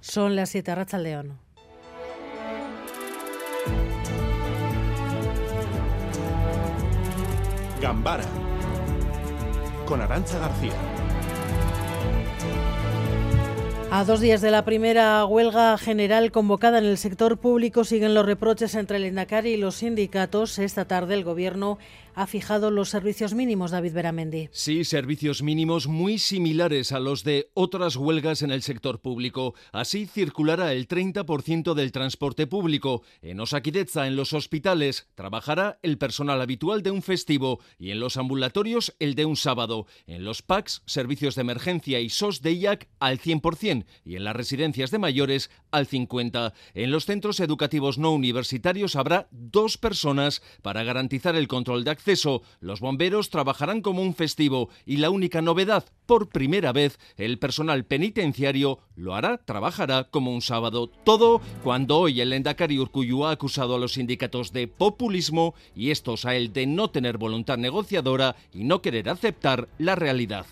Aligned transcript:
Son 0.00 0.34
las 0.34 0.48
7 0.50 0.74
Racha 0.74 0.98
León. 0.98 1.38
Gambara 7.80 8.24
con 9.86 10.00
Arancha 10.00 10.38
García. 10.38 10.72
A 13.92 14.04
dos 14.04 14.20
días 14.20 14.40
de 14.40 14.52
la 14.52 14.64
primera 14.64 15.24
huelga 15.24 15.76
general 15.76 16.30
convocada 16.30 16.78
en 16.78 16.84
el 16.84 16.96
sector 16.96 17.38
público 17.38 17.82
siguen 17.82 18.14
los 18.14 18.24
reproches 18.24 18.76
entre 18.76 18.98
el 18.98 19.04
Endacari 19.04 19.50
y 19.50 19.56
los 19.56 19.76
sindicatos. 19.76 20.60
Esta 20.60 20.84
tarde 20.84 21.14
el 21.14 21.24
Gobierno 21.24 21.78
ha 22.14 22.26
fijado 22.26 22.70
los 22.70 22.88
servicios 22.88 23.34
mínimos, 23.34 23.70
David 23.70 23.92
Beramendi. 23.92 24.48
Sí, 24.52 24.84
servicios 24.84 25.42
mínimos 25.42 25.86
muy 25.86 26.18
similares 26.18 26.92
a 26.92 27.00
los 27.00 27.24
de 27.24 27.50
otras 27.54 27.96
huelgas 27.96 28.42
en 28.42 28.50
el 28.50 28.62
sector 28.62 29.00
público. 29.00 29.54
Así 29.72 30.06
circulará 30.06 30.72
el 30.72 30.88
30% 30.88 31.74
del 31.74 31.92
transporte 31.92 32.46
público. 32.46 33.02
En 33.22 33.40
Osaquideza, 33.40 34.06
en 34.06 34.16
los 34.16 34.32
hospitales, 34.32 35.08
trabajará 35.14 35.78
el 35.82 35.98
personal 35.98 36.40
habitual 36.40 36.82
de 36.82 36.90
un 36.90 37.02
festivo 37.02 37.60
y 37.78 37.90
en 37.90 38.00
los 38.00 38.16
ambulatorios 38.16 38.94
el 38.98 39.14
de 39.14 39.24
un 39.24 39.36
sábado. 39.36 39.86
En 40.06 40.24
los 40.24 40.42
PACs, 40.42 40.82
servicios 40.86 41.34
de 41.34 41.42
emergencia 41.42 42.00
y 42.00 42.10
SOS 42.10 42.42
de 42.42 42.52
IAC 42.52 42.88
al 42.98 43.20
100% 43.20 43.84
y 44.04 44.16
en 44.16 44.24
las 44.24 44.36
residencias 44.36 44.90
de 44.90 44.98
mayores 44.98 45.50
al 45.70 45.86
50%. 45.86 46.52
En 46.74 46.90
los 46.90 47.06
centros 47.06 47.40
educativos 47.40 47.98
no 47.98 48.12
universitarios 48.12 48.96
habrá 48.96 49.28
dos 49.30 49.78
personas 49.78 50.42
para 50.62 50.82
garantizar 50.82 51.36
el 51.36 51.48
control 51.48 51.84
de 51.84 51.90
acceso. 51.90 51.99
Los 52.60 52.80
bomberos 52.80 53.30
trabajarán 53.30 53.82
como 53.82 54.02
un 54.02 54.14
festivo 54.14 54.68
y 54.86 54.96
la 54.96 55.10
única 55.10 55.42
novedad, 55.42 55.84
por 56.06 56.28
primera 56.28 56.72
vez, 56.72 56.98
el 57.16 57.38
personal 57.38 57.84
penitenciario 57.84 58.80
lo 58.96 59.14
hará, 59.14 59.38
trabajará 59.38 60.04
como 60.10 60.32
un 60.34 60.42
sábado. 60.42 60.88
Todo 61.04 61.40
cuando 61.62 61.98
hoy 61.98 62.20
el 62.20 62.32
Endacari 62.32 62.78
Urcuyu 62.78 63.24
ha 63.24 63.32
acusado 63.32 63.76
a 63.76 63.78
los 63.78 63.92
sindicatos 63.92 64.52
de 64.52 64.66
populismo 64.66 65.54
y 65.74 65.90
estos 65.90 66.24
a 66.24 66.34
él 66.34 66.52
de 66.52 66.66
no 66.66 66.90
tener 66.90 67.18
voluntad 67.18 67.58
negociadora 67.58 68.36
y 68.52 68.64
no 68.64 68.82
querer 68.82 69.08
aceptar 69.08 69.68
la 69.78 69.94
realidad. 69.94 70.46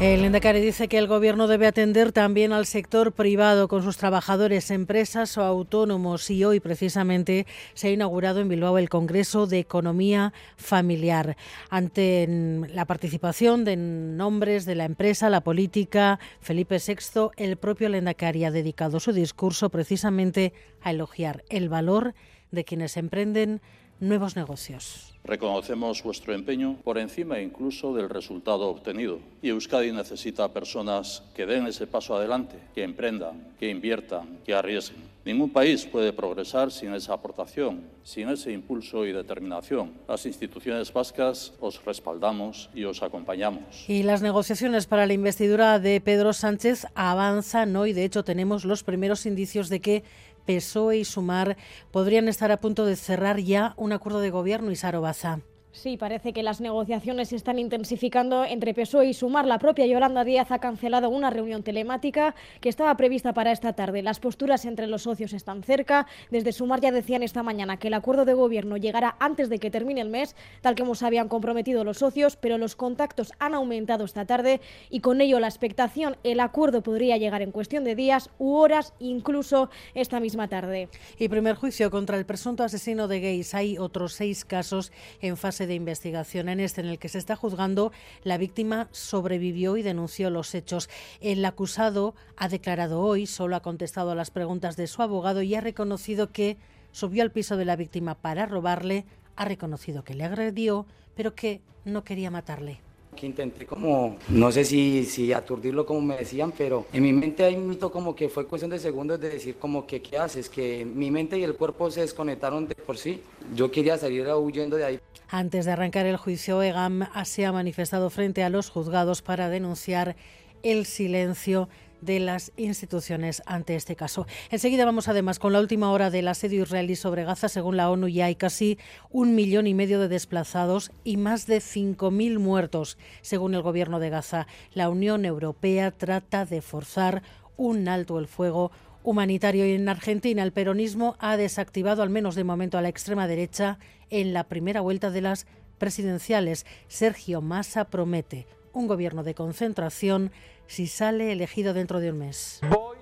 El 0.00 0.24
Endacari 0.24 0.60
dice 0.60 0.86
que 0.86 0.96
el 0.96 1.08
Gobierno 1.08 1.48
debe 1.48 1.66
atender 1.66 2.12
también 2.12 2.52
al 2.52 2.66
sector 2.66 3.10
privado 3.10 3.66
con 3.66 3.82
sus 3.82 3.96
trabajadores, 3.96 4.70
empresas 4.70 5.36
o 5.36 5.42
autónomos 5.42 6.30
y 6.30 6.44
hoy 6.44 6.60
precisamente 6.60 7.48
se 7.74 7.88
ha 7.88 7.90
inaugurado 7.90 8.38
en 8.38 8.48
Bilbao 8.48 8.78
el 8.78 8.88
Congreso 8.88 9.48
de 9.48 9.58
Economía 9.58 10.32
Familiar. 10.56 11.36
Ante 11.68 12.28
la 12.72 12.84
participación 12.84 13.64
de 13.64 13.76
nombres 13.76 14.66
de 14.66 14.76
la 14.76 14.84
empresa, 14.84 15.30
la 15.30 15.40
política, 15.40 16.20
Felipe 16.40 16.78
VI, 16.78 17.30
el 17.36 17.56
propio 17.56 17.92
Endacari 17.92 18.44
ha 18.44 18.52
dedicado 18.52 19.00
su 19.00 19.12
discurso 19.12 19.68
precisamente 19.68 20.52
a 20.80 20.92
elogiar 20.92 21.42
el 21.48 21.68
valor 21.68 22.14
de 22.52 22.62
quienes 22.62 22.96
emprenden 22.96 23.60
nuevos 24.00 24.36
negocios. 24.36 25.14
Reconocemos 25.24 26.02
vuestro 26.02 26.32
empeño 26.32 26.76
por 26.84 26.96
encima 26.96 27.40
incluso 27.40 27.92
del 27.92 28.08
resultado 28.08 28.68
obtenido. 28.68 29.18
Y 29.42 29.50
Euskadi 29.50 29.92
necesita 29.92 30.52
personas 30.52 31.22
que 31.34 31.44
den 31.44 31.66
ese 31.66 31.86
paso 31.86 32.16
adelante, 32.16 32.56
que 32.74 32.82
emprendan, 32.82 33.48
que 33.58 33.68
inviertan, 33.68 34.38
que 34.46 34.54
arriesguen. 34.54 35.02
Ningún 35.24 35.50
país 35.50 35.84
puede 35.84 36.14
progresar 36.14 36.72
sin 36.72 36.94
esa 36.94 37.12
aportación, 37.12 37.82
sin 38.04 38.30
ese 38.30 38.52
impulso 38.52 39.04
y 39.04 39.12
determinación. 39.12 39.92
Las 40.08 40.24
instituciones 40.24 40.90
vascas 40.90 41.52
os 41.60 41.84
respaldamos 41.84 42.70
y 42.74 42.84
os 42.84 43.02
acompañamos. 43.02 43.84
Y 43.86 44.04
las 44.04 44.22
negociaciones 44.22 44.86
para 44.86 45.06
la 45.06 45.12
investidura 45.12 45.78
de 45.78 46.00
Pedro 46.00 46.32
Sánchez 46.32 46.86
avanzan 46.94 47.76
hoy. 47.76 47.92
De 47.92 48.04
hecho, 48.04 48.24
tenemos 48.24 48.64
los 48.64 48.82
primeros 48.82 49.26
indicios 49.26 49.68
de 49.68 49.80
que 49.80 50.04
PSOE 50.48 50.96
y 50.96 51.04
Sumar 51.04 51.58
podrían 51.90 52.26
estar 52.26 52.50
a 52.50 52.60
punto 52.60 52.86
de 52.86 52.96
cerrar 52.96 53.38
ya 53.38 53.74
un 53.76 53.92
acuerdo 53.92 54.20
de 54.20 54.30
gobierno 54.30 54.70
y 54.70 54.76
Sarobaza. 54.76 55.40
Sí, 55.78 55.96
parece 55.96 56.32
que 56.32 56.42
las 56.42 56.60
negociaciones 56.60 57.28
se 57.28 57.36
están 57.36 57.60
intensificando 57.60 58.44
entre 58.44 58.74
PSOE 58.74 59.10
y 59.10 59.14
Sumar. 59.14 59.46
La 59.46 59.60
propia 59.60 59.86
Yolanda 59.86 60.24
Díaz 60.24 60.50
ha 60.50 60.58
cancelado 60.58 61.08
una 61.08 61.30
reunión 61.30 61.62
telemática 61.62 62.34
que 62.60 62.68
estaba 62.68 62.96
prevista 62.96 63.32
para 63.32 63.52
esta 63.52 63.74
tarde. 63.74 64.02
Las 64.02 64.18
posturas 64.18 64.64
entre 64.64 64.88
los 64.88 65.02
socios 65.02 65.32
están 65.32 65.62
cerca. 65.62 66.08
Desde 66.32 66.50
Sumar 66.50 66.80
ya 66.80 66.90
decían 66.90 67.22
esta 67.22 67.44
mañana 67.44 67.76
que 67.76 67.86
el 67.86 67.94
acuerdo 67.94 68.24
de 68.24 68.34
gobierno 68.34 68.76
llegará 68.76 69.14
antes 69.20 69.48
de 69.50 69.60
que 69.60 69.70
termine 69.70 70.00
el 70.00 70.08
mes, 70.08 70.34
tal 70.62 70.74
como 70.74 70.96
se 70.96 71.06
habían 71.06 71.28
comprometido 71.28 71.84
los 71.84 71.98
socios, 71.98 72.34
pero 72.34 72.58
los 72.58 72.74
contactos 72.74 73.32
han 73.38 73.54
aumentado 73.54 74.04
esta 74.04 74.24
tarde 74.24 74.60
y 74.90 74.98
con 74.98 75.20
ello 75.20 75.38
la 75.38 75.46
expectación, 75.46 76.16
el 76.24 76.40
acuerdo 76.40 76.82
podría 76.82 77.18
llegar 77.18 77.40
en 77.40 77.52
cuestión 77.52 77.84
de 77.84 77.94
días 77.94 78.30
u 78.40 78.54
horas, 78.56 78.94
incluso 78.98 79.70
esta 79.94 80.18
misma 80.18 80.48
tarde. 80.48 80.88
Y 81.20 81.28
primer 81.28 81.54
juicio 81.54 81.88
contra 81.92 82.18
el 82.18 82.26
presunto 82.26 82.64
asesino 82.64 83.06
de 83.06 83.20
gays. 83.20 83.54
Hay 83.54 83.78
otros 83.78 84.14
seis 84.14 84.44
casos 84.44 84.90
en 85.20 85.36
fase 85.36 85.67
investigación. 85.74 86.48
En 86.48 86.60
este, 86.60 86.80
en 86.80 86.88
el 86.88 86.98
que 86.98 87.08
se 87.08 87.18
está 87.18 87.36
juzgando, 87.36 87.92
la 88.24 88.38
víctima 88.38 88.88
sobrevivió 88.92 89.76
y 89.76 89.82
denunció 89.82 90.30
los 90.30 90.54
hechos. 90.54 90.88
El 91.20 91.44
acusado 91.44 92.14
ha 92.36 92.48
declarado 92.48 93.00
hoy, 93.00 93.26
solo 93.26 93.56
ha 93.56 93.62
contestado 93.62 94.10
a 94.10 94.14
las 94.14 94.30
preguntas 94.30 94.76
de 94.76 94.86
su 94.86 95.02
abogado 95.02 95.42
y 95.42 95.54
ha 95.54 95.60
reconocido 95.60 96.30
que 96.32 96.56
subió 96.92 97.22
al 97.22 97.32
piso 97.32 97.56
de 97.56 97.64
la 97.64 97.76
víctima 97.76 98.14
para 98.14 98.46
robarle, 98.46 99.04
ha 99.36 99.44
reconocido 99.44 100.04
que 100.04 100.14
le 100.14 100.24
agredió, 100.24 100.86
pero 101.14 101.34
que 101.34 101.60
no 101.84 102.04
quería 102.04 102.30
matarle 102.30 102.87
que 103.16 103.26
intenté 103.26 103.66
como, 103.66 104.16
no 104.28 104.52
sé 104.52 104.64
si, 104.64 105.04
si 105.04 105.32
aturdirlo 105.32 105.84
como 105.84 106.00
me 106.00 106.16
decían, 106.16 106.52
pero 106.56 106.86
en 106.92 107.02
mi 107.02 107.12
mente 107.12 107.44
hay 107.44 107.56
un 107.56 107.74
como 107.76 108.14
que 108.14 108.28
fue 108.28 108.46
cuestión 108.46 108.70
de 108.70 108.78
segundos 108.78 109.20
de 109.20 109.30
decir 109.30 109.56
como 109.56 109.86
que 109.86 110.02
qué 110.02 110.18
haces, 110.18 110.48
que 110.48 110.84
mi 110.84 111.10
mente 111.10 111.38
y 111.38 111.44
el 111.44 111.54
cuerpo 111.54 111.90
se 111.90 112.00
desconectaron 112.00 112.66
de 112.68 112.74
por 112.74 112.98
sí. 112.98 113.22
Yo 113.54 113.70
quería 113.70 113.96
salir 113.96 114.26
huyendo 114.26 114.76
de 114.76 114.84
ahí. 114.84 115.00
Antes 115.28 115.66
de 115.66 115.72
arrancar 115.72 116.06
el 116.06 116.16
juicio, 116.16 116.62
EGAM 116.62 117.06
se 117.24 117.44
ha 117.44 117.52
manifestado 117.52 118.10
frente 118.10 118.42
a 118.42 118.50
los 118.50 118.70
juzgados 118.70 119.22
para 119.22 119.48
denunciar 119.48 120.16
el 120.62 120.86
silencio 120.86 121.68
de 122.00 122.20
las 122.20 122.52
instituciones 122.56 123.42
ante 123.46 123.76
este 123.76 123.96
caso. 123.96 124.26
Enseguida 124.50 124.84
vamos 124.84 125.08
además 125.08 125.38
con 125.38 125.52
la 125.52 125.60
última 125.60 125.90
hora 125.90 126.10
del 126.10 126.28
asedio 126.28 126.62
israelí 126.62 126.96
sobre 126.96 127.24
Gaza. 127.24 127.48
Según 127.48 127.76
la 127.76 127.90
ONU 127.90 128.08
ya 128.08 128.26
hay 128.26 128.34
casi 128.34 128.78
un 129.10 129.34
millón 129.34 129.66
y 129.66 129.74
medio 129.74 130.00
de 130.00 130.08
desplazados 130.08 130.90
y 131.04 131.16
más 131.16 131.46
de 131.46 131.58
5.000 131.58 132.38
muertos, 132.38 132.98
según 133.22 133.54
el 133.54 133.62
gobierno 133.62 134.00
de 134.00 134.10
Gaza. 134.10 134.46
La 134.72 134.88
Unión 134.88 135.24
Europea 135.24 135.90
trata 135.90 136.44
de 136.44 136.62
forzar 136.62 137.22
un 137.56 137.88
alto 137.88 138.18
el 138.18 138.28
fuego 138.28 138.70
humanitario 139.02 139.66
y 139.66 139.72
en 139.72 139.88
Argentina 139.88 140.42
el 140.42 140.52
peronismo 140.52 141.16
ha 141.18 141.36
desactivado 141.36 142.02
al 142.02 142.10
menos 142.10 142.34
de 142.34 142.44
momento 142.44 142.78
a 142.78 142.82
la 142.82 142.88
extrema 142.88 143.26
derecha 143.26 143.78
en 144.10 144.32
la 144.32 144.44
primera 144.44 144.80
vuelta 144.80 145.10
de 145.10 145.22
las 145.22 145.46
presidenciales. 145.78 146.66
Sergio 146.88 147.40
Massa 147.40 147.84
promete 147.84 148.46
un 148.72 148.86
gobierno 148.86 149.22
de 149.22 149.34
concentración 149.34 150.32
si 150.66 150.86
sale 150.86 151.32
elegido 151.32 151.74
dentro 151.74 152.00
de 152.00 152.10
un 152.10 152.18
mes. 152.18 152.60
Voy 152.68 152.98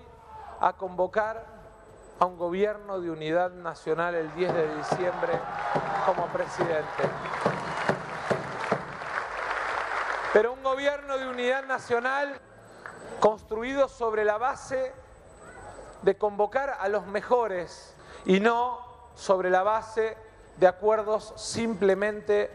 a 0.60 0.72
convocar 0.75 1.44
a 2.19 2.27
un 2.27 2.38
gobierno 2.38 3.00
de 3.00 3.10
unidad 3.10 3.50
nacional 3.50 4.15
el 4.15 4.34
10 4.34 4.55
de 4.55 4.76
diciembre 4.76 5.32
como 6.06 6.26
presidente. 6.28 7.03
Pero 10.32 10.53
un 10.53 10.62
gobierno 10.62 11.19
de 11.19 11.28
unidad 11.28 11.66
nacional 11.66 12.41
construido 13.21 13.88
sobre 13.88 14.25
la 14.25 14.38
base 14.38 14.93
de 16.03 16.16
convocar 16.16 16.76
a 16.78 16.88
los 16.88 17.06
mejores 17.06 17.94
y 18.25 18.41
no 18.41 18.78
sobre 19.15 19.50
la 19.50 19.62
base 19.62 20.16
de 20.59 20.66
acuerdos 20.66 21.32
simplemente 21.37 22.50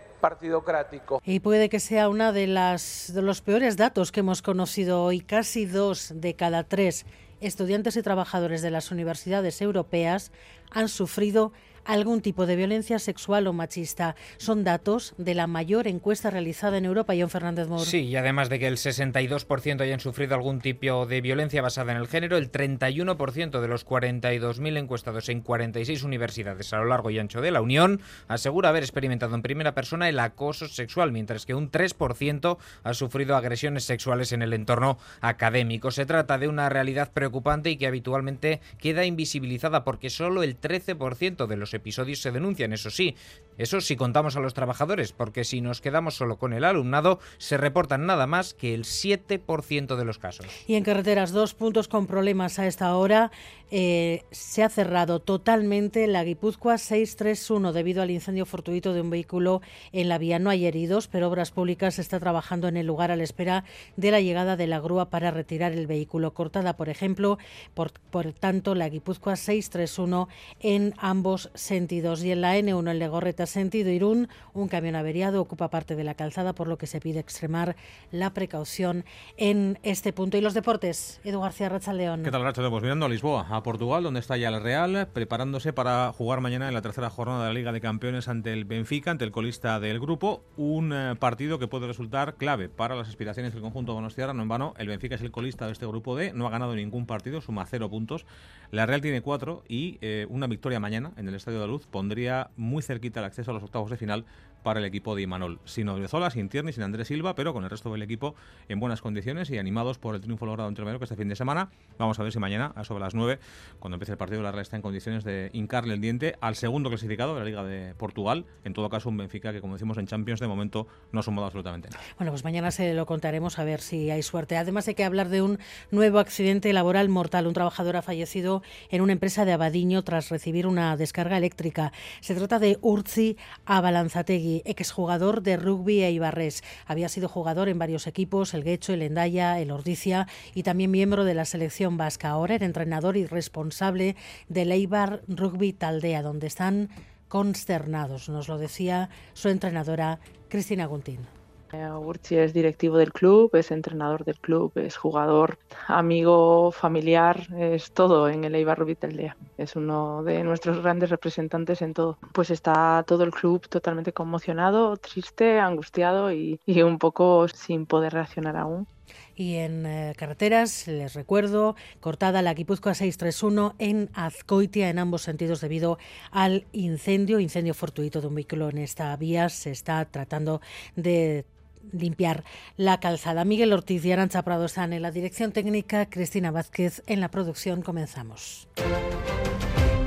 Y 1.26 1.40
puede 1.40 1.70
que 1.70 1.80
sea 1.80 2.10
una 2.10 2.32
de 2.32 2.48
las 2.48 3.12
de 3.14 3.22
los 3.22 3.42
peores 3.42 3.78
datos 3.78 4.12
que 4.12 4.22
hemos 4.22 4.42
conocido 4.42 5.04
hoy. 5.04 5.22
Casi 5.22 5.66
dos 5.66 6.14
de 6.16 6.36
cada 6.36 6.64
tres 6.64 7.06
estudiantes 7.42 7.98
y 7.98 8.02
trabajadores 8.02 8.62
de 8.62 8.72
las 8.72 8.92
universidades 8.92 9.62
europeas 9.62 10.32
han 10.70 10.90
sufrido 10.90 11.52
algún 11.86 12.22
tipo 12.22 12.46
de 12.46 12.56
violencia 12.56 13.00
sexual 13.00 13.48
o 13.48 13.54
machista. 13.54 14.16
Son 14.38 14.64
datos 14.64 15.14
de 15.18 15.36
la 15.36 15.48
mayor 15.48 15.88
encuesta 15.88 16.30
realizada 16.30 16.78
en 16.78 16.86
Europa, 16.86 17.14
John 17.18 17.30
Fernández 17.30 17.68
Moro. 17.68 17.86
Sí, 17.86 18.02
y 18.02 18.16
además 18.16 18.50
de 18.50 18.60
que 18.60 18.68
el 18.68 18.78
62% 18.78 19.82
hayan 19.82 20.00
sufrido 20.00 20.36
algún 20.36 20.60
tipo 20.62 21.06
de 21.06 21.22
violencia 21.22 21.62
basada 21.62 21.92
en 21.92 21.98
el 21.98 22.08
género, 22.08 22.38
el 22.38 22.52
31% 22.52 23.62
de 23.62 23.68
los 23.68 23.86
42.000 23.86 24.78
encuestados 24.78 25.30
en 25.30 25.42
46 25.42 26.04
universidades 26.04 26.74
a 26.74 26.78
lo 26.78 26.86
largo 26.86 27.10
y 27.10 27.20
ancho 27.20 27.42
de 27.42 27.52
la 27.52 27.62
Unión 27.62 28.02
asegura 28.28 28.70
haber 28.70 28.84
experimentado 28.84 29.36
en 29.36 29.42
primera 29.42 29.74
persona 29.74 30.10
el 30.10 30.20
acoso 30.20 30.68
sexual, 30.68 31.12
mientras 31.12 31.46
que 31.46 31.56
un 31.56 31.72
3% 31.72 32.58
ha 32.84 32.94
sufrido 32.94 33.36
agresiones 33.36 33.84
sexuales 33.84 34.32
en 34.32 34.42
el 34.42 34.54
entorno 34.54 34.98
académico. 35.22 35.92
Se 35.92 36.06
trata 36.06 36.38
de 36.38 36.48
una 36.48 36.70
realidad 36.70 37.12
preocupante 37.14 37.70
y 37.70 37.78
que 37.78 37.88
habitualmente 37.88 38.62
queda 38.80 39.06
invisibilizada 39.06 39.84
porque 39.84 40.10
solo 40.10 40.44
el 40.44 40.60
13% 40.60 41.48
de 41.48 41.58
los 41.58 41.71
episodios 41.74 42.20
se 42.20 42.32
denuncian, 42.32 42.74
eso 42.74 42.90
sí, 42.90 43.16
Eso 43.58 43.82
si 43.82 43.96
contamos 43.96 44.36
a 44.36 44.40
los 44.40 44.54
trabajadores, 44.54 45.12
porque 45.12 45.44
si 45.44 45.62
nos 45.62 45.82
quedamos 45.82 46.16
solo 46.16 46.38
con 46.38 46.54
el 46.54 46.64
alumnado, 46.64 47.20
se 47.38 47.58
reportan 47.58 48.06
nada 48.06 48.26
más 48.26 48.54
que 48.54 48.74
el 48.74 48.86
7% 48.86 49.96
de 49.96 50.06
los 50.06 50.18
casos. 50.18 50.48
Y 50.68 50.76
en 50.76 50.84
carreteras, 50.84 51.32
dos 51.32 51.54
puntos 51.54 51.88
con 51.88 52.08
problemas 52.08 52.60
a 52.60 52.68
esta 52.68 52.96
hora. 52.96 53.32
Eh, 53.74 54.26
se 54.32 54.64
ha 54.64 54.70
cerrado 54.70 55.22
totalmente 55.22 56.06
la 56.06 56.26
Guipúzcoa 56.26 56.78
631 56.78 57.72
debido 57.72 58.02
al 58.02 58.12
incendio 58.12 58.46
fortuito 58.46 58.94
de 58.94 59.00
un 59.00 59.10
vehículo 59.10 59.62
en 59.94 60.10
la 60.10 60.18
vía. 60.18 60.40
No 60.40 60.50
hay 60.50 60.66
heridos, 60.66 61.08
pero 61.08 61.30
Obras 61.30 61.52
Públicas 61.52 61.98
está 61.98 62.20
trabajando 62.20 62.68
en 62.68 62.76
el 62.76 62.86
lugar 62.86 63.12
a 63.12 63.16
la 63.16 63.24
espera 63.24 63.64
de 63.96 64.12
la 64.12 64.20
llegada 64.20 64.58
de 64.58 64.68
la 64.68 64.82
grúa 64.82 65.10
para 65.10 65.32
retirar 65.32 65.72
el 65.72 65.88
vehículo. 65.88 66.34
Cortada, 66.34 66.76
por 66.76 66.90
ejemplo, 66.90 67.38
por, 67.74 67.94
por 67.94 68.34
tanto, 68.34 68.76
la 68.76 68.90
Guipúzcoa 68.90 69.38
631 69.38 70.28
en 70.60 70.94
ambos 70.98 71.50
sentidos. 71.62 72.24
Y 72.24 72.32
en 72.32 72.42
la 72.42 72.58
N1 72.58 72.92
en 72.92 73.00
Legorreta, 73.00 73.46
sentido 73.46 73.90
Irún, 73.90 74.28
un 74.54 74.68
camión 74.68 74.96
averiado 74.96 75.42
ocupa 75.42 75.70
parte 75.70 75.96
de 75.96 76.04
la 76.04 76.16
calzada, 76.16 76.54
por 76.54 76.68
lo 76.68 76.78
que 76.78 76.88
se 76.88 77.00
pide 77.00 77.20
extremar 77.20 77.76
la 78.12 78.34
precaución 78.34 79.06
en 79.38 79.80
este 79.84 80.14
punto. 80.14 80.38
Y 80.38 80.42
los 80.42 80.54
deportes, 80.54 81.22
Edu 81.24 81.42
García 81.42 81.70
León. 81.94 82.24
¿Qué 82.24 82.32
tal, 82.32 82.44
Racha? 82.44 82.70
Pues 82.70 82.84
mirando 82.84 83.06
a 83.06 83.10
Lisboa, 83.10 83.48
a 83.50 83.64
Portugal, 83.64 84.04
donde 84.04 84.20
está 84.20 84.38
ya 84.38 84.50
el 84.50 84.62
Real, 84.62 85.08
preparándose 85.14 85.74
para 85.74 86.12
jugar 86.12 86.42
mañana 86.42 86.68
en 86.68 86.74
la 86.74 86.82
tercera 86.82 87.10
jornada 87.10 87.44
de 87.44 87.50
la 87.50 87.54
Liga 87.54 87.72
de 87.72 87.82
Campeones 87.82 88.28
ante 88.28 88.54
el 88.54 88.66
Benfica, 88.66 89.12
ante 89.12 89.26
el 89.26 89.32
colista 89.32 89.80
del 89.80 90.00
grupo. 90.00 90.44
Un 90.58 90.94
eh, 90.94 91.16
partido 91.20 91.60
que 91.60 91.68
puede 91.68 91.88
resultar 91.88 92.36
clave 92.36 92.70
para 92.70 92.96
las 92.96 93.08
aspiraciones 93.08 93.54
del 93.54 93.62
conjunto 93.62 93.94
donostiarra. 93.94 94.34
No 94.34 94.44
en 94.44 94.50
vano, 94.50 94.74
el 94.78 94.88
Benfica 94.88 95.16
es 95.16 95.22
el 95.22 95.32
colista 95.32 95.66
de 95.66 95.74
este 95.74 95.86
grupo 95.86 96.16
D, 96.16 96.34
no 96.34 96.48
ha 96.48 96.50
ganado 96.50 96.76
ningún 96.76 97.06
partido, 97.06 97.42
suma 97.42 97.66
cero 97.66 97.90
puntos. 97.90 98.26
La 98.72 98.86
Real 98.86 99.02
tiene 99.02 99.22
cuatro 99.22 99.64
y 99.68 99.98
eh, 100.02 100.26
una 100.30 100.48
victoria 100.48 100.80
mañana 100.80 101.12
en 101.18 101.28
el 101.28 101.36
Estadio 101.36 101.51
de 101.52 101.60
la 101.60 101.68
Luz 101.68 101.88
pondría 101.88 102.50
muy 102.58 102.82
cerquita 102.82 103.20
el 103.20 103.26
acceso 103.26 103.52
a 103.52 103.54
los 103.54 103.64
octavos 103.64 103.90
de 103.90 103.98
final 103.98 104.26
para 104.64 104.80
el 104.80 104.86
equipo 104.86 105.16
de 105.16 105.24
Imanol. 105.24 105.60
Sin 105.66 105.90
Odriozola, 105.90 106.30
sin 106.30 106.50
Tierney, 106.50 106.74
sin 106.74 106.84
Andrés 106.84 107.08
Silva, 107.08 107.36
pero 107.36 107.54
con 107.54 107.64
el 107.64 107.70
resto 107.70 107.92
del 107.92 108.02
equipo 108.02 108.36
en 108.70 108.80
buenas 108.80 109.02
condiciones 109.02 109.50
y 109.50 109.58
animados 109.58 109.98
por 109.98 110.16
el 110.16 110.22
triunfo 110.22 110.46
logrado 110.46 110.70
entre 110.70 110.86
que 110.86 111.04
este 111.04 111.16
fin 111.16 111.30
de 111.30 111.36
semana. 111.36 111.70
Vamos 111.98 112.20
a 112.20 112.24
ver 112.24 112.32
si 112.32 112.40
mañana, 112.40 112.74
a 112.76 112.84
sobre 112.84 113.02
las 113.02 113.16
9, 113.16 113.40
cuando 113.80 113.96
empiece 113.96 114.12
el 114.12 114.18
partido, 114.18 114.42
la 114.42 114.52
Real 114.52 114.62
está 114.62 114.76
en 114.76 114.82
condiciones 114.82 115.24
de 115.24 115.50
hincarle 115.54 115.94
el 115.94 116.02
diente 116.02 116.36
al 116.42 116.56
segundo 116.56 116.90
clasificado 116.90 117.34
de 117.34 117.40
la 117.40 117.46
Liga 117.46 117.64
de 117.64 117.94
Portugal. 117.96 118.46
En 118.64 118.74
todo 118.74 118.90
caso, 118.90 119.10
un 119.10 119.18
Benfica 119.18 119.52
que, 119.54 119.62
como 119.62 119.74
decimos 119.74 119.98
en 119.98 120.08
Champions, 120.08 120.40
de 120.40 120.48
momento 120.48 120.88
no 121.12 121.20
ha 121.20 121.24
sumado 121.24 121.46
absolutamente 121.46 121.90
nada. 121.90 122.04
Bueno, 122.18 122.32
pues 122.32 122.44
mañana 122.44 122.72
se 122.72 122.94
lo 122.94 123.06
contaremos 123.06 123.60
a 123.60 123.64
ver 123.64 123.82
si 123.82 124.10
hay 124.10 124.24
suerte. 124.24 124.58
Además, 124.58 124.88
hay 124.88 124.96
que 124.96 125.04
hablar 125.04 125.30
de 125.30 125.42
un 125.42 125.60
nuevo 125.92 126.20
accidente 126.20 126.74
laboral 126.74 127.10
mortal. 127.10 127.48
Un 127.48 127.54
trabajador 127.54 127.96
ha 127.96 128.02
fallecido 128.02 128.64
en 128.90 129.02
una 129.02 129.14
empresa 129.14 129.46
de 129.46 129.54
Abadiño 129.54 130.04
tras 130.04 130.30
recibir 130.30 130.68
una 130.68 130.98
descarga 130.98 131.38
eléctrica. 131.38 131.92
Se 132.20 132.36
trata 132.36 132.60
de 132.60 132.78
Urzi 132.82 133.38
Abalanzategui, 133.66 134.51
exjugador 134.66 135.42
de 135.42 135.58
rugby 135.58 136.04
e 136.04 136.12
Ibarres. 136.12 136.64
Había 136.86 137.10
sido 137.10 137.28
jugador 137.28 137.70
en 137.70 137.80
varios 137.80 138.08
equipos, 138.08 138.54
el 138.54 138.64
Guecho, 138.64 138.94
el 138.94 139.02
Endaya, 139.02 139.60
el 139.60 139.72
Ordicia 139.72 140.28
y 140.54 140.64
también 140.64 140.92
miembro 140.92 141.24
de 141.24 141.34
la 141.34 141.46
selección 141.46 141.98
vasca. 141.98 142.30
Ahora 142.30 142.56
era 142.56 142.66
entrenador 142.66 143.18
y 143.18 143.26
responsable 143.26 144.16
del 144.50 144.72
Eibar 144.72 145.22
Rugby 145.28 145.74
Taldea, 145.74 146.22
donde 146.22 146.48
están 146.48 146.90
consternados, 147.28 148.28
nos 148.28 148.50
lo 148.50 148.58
decía 148.58 149.10
su 149.34 149.48
entrenadora 149.48 150.20
Cristina 150.50 150.86
Guntín. 150.86 151.41
Urchi 151.74 152.38
es 152.38 152.54
directivo 152.54 152.98
del 152.98 153.14
club, 153.14 153.56
es 153.56 153.72
entrenador 153.72 154.26
del 154.26 154.40
club, 154.40 154.72
es 154.76 154.98
jugador, 154.98 155.58
amigo, 155.88 156.72
familiar, 156.72 157.48
es 157.58 157.92
todo 157.92 158.30
en 158.30 158.44
el 158.44 158.56
Eibar 158.56 158.80
Rugby 158.80 158.96
Taldea. 158.96 159.38
Es 159.58 159.76
uno 159.76 160.24
de 160.24 160.44
nuestros 160.44 160.82
grandes 160.82 161.10
representantes 161.10 161.82
en 161.82 161.94
todo. 161.94 162.18
Pues 162.34 162.50
está 162.50 163.04
todo 163.08 163.24
el 163.24 163.32
club 163.32 163.68
totalmente 163.68 164.14
conmocionado, 164.14 164.98
triste, 164.98 165.60
angustiado 165.60 166.32
y, 166.32 166.60
un 166.82 166.98
poco 166.98 167.48
sin 167.48 167.86
poder 167.86 168.14
reaccionar 168.14 168.58
aún. 168.58 168.88
Y 169.36 169.56
en 169.56 169.86
eh, 169.86 170.14
carreteras, 170.18 170.88
les 170.88 171.14
recuerdo, 171.14 171.76
cortada 172.00 172.42
la 172.42 172.54
Guipúzcoa 172.54 172.94
631 172.94 173.76
en 173.78 174.10
Azcoitia 174.14 174.90
en 174.90 175.00
ambos 175.00 175.24
sentidos 175.24 175.62
debido 175.62 175.98
al 176.32 176.66
incendio, 176.72 177.40
incendio 177.40 177.74
fortuito 177.74 178.22
de 178.22 178.28
un 178.28 178.36
vehículo 178.36 178.70
en 178.70 178.78
esta 178.78 179.16
vía. 179.18 179.50
Se 179.50 179.72
está 179.72 180.06
tratando 180.06 180.62
de 180.96 181.46
limpiar 181.92 182.44
la 182.78 183.00
calzada. 183.00 183.46
Miguel 183.46 183.74
Ortiz 183.74 184.04
y 184.06 184.12
Arancha 184.12 184.44
Prado 184.44 184.66
están 184.66 184.94
en 184.94 185.02
la 185.02 185.12
dirección 185.12 185.52
técnica, 185.52 186.08
Cristina 186.08 186.52
Vázquez 186.52 187.04
en 187.08 187.22
la 187.22 187.30
producción. 187.30 187.82
Comenzamos. 187.82 188.68